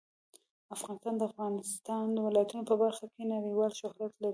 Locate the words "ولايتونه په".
2.27-2.75